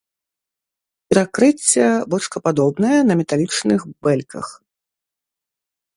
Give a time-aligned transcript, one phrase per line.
[1.13, 4.47] Перакрыцце бочкападобнае на металічных бэльках.